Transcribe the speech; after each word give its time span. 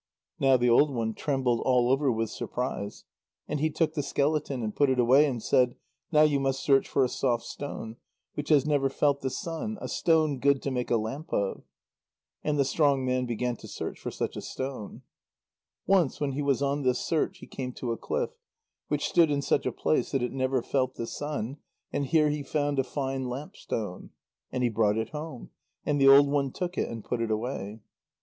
Now 0.39 0.57
the 0.57 0.67
old 0.67 0.91
one 0.91 1.13
trembled 1.13 1.59
all 1.63 1.91
over 1.91 2.11
with 2.11 2.31
surprise. 2.31 3.03
And 3.47 3.59
he 3.59 3.69
took 3.69 3.93
the 3.93 4.01
skeleton, 4.01 4.63
and 4.63 4.75
put 4.75 4.89
it 4.89 4.97
away, 4.99 5.27
and 5.27 5.43
said: 5.43 5.75
"Now 6.11 6.23
you 6.23 6.39
must 6.39 6.63
search 6.63 6.87
for 6.89 7.03
a 7.03 7.07
soft 7.07 7.43
stone, 7.43 7.97
which 8.33 8.49
has 8.49 8.65
never 8.65 8.89
felt 8.89 9.21
the 9.21 9.29
sun, 9.29 9.77
a 9.79 9.87
stone 9.87 10.39
good 10.39 10.59
to 10.63 10.71
make 10.71 10.89
a 10.89 10.97
lamp 10.97 11.31
of." 11.31 11.61
And 12.43 12.57
the 12.57 12.65
strong 12.65 13.05
man 13.05 13.27
began 13.27 13.57
to 13.57 13.67
search 13.67 13.99
for 13.99 14.09
such 14.09 14.35
a 14.35 14.41
stone. 14.41 15.03
Once 15.85 16.19
when 16.19 16.31
he 16.31 16.41
was 16.41 16.63
on 16.63 16.81
this 16.81 16.97
search, 16.97 17.37
he 17.37 17.45
came 17.45 17.71
to 17.73 17.91
a 17.91 17.95
cliff, 17.97 18.31
which 18.87 19.07
stood 19.07 19.29
in 19.29 19.43
such 19.43 19.67
a 19.67 19.71
place 19.71 20.13
that 20.13 20.23
it 20.23 20.31
never 20.33 20.63
felt 20.63 20.95
the 20.95 21.05
sun, 21.05 21.57
and 21.93 22.07
here 22.07 22.29
he 22.31 22.41
found 22.41 22.79
a 22.79 22.83
fine 22.83 23.25
lamp 23.29 23.55
stone. 23.55 24.09
And 24.51 24.63
he 24.63 24.69
brought 24.69 24.97
it 24.97 25.09
home, 25.09 25.51
and 25.85 26.01
the 26.01 26.07
old 26.07 26.27
one 26.27 26.51
took 26.51 26.75
it 26.75 26.89
and 26.89 27.05
put 27.05 27.21
it 27.21 27.29
away. 27.29 27.81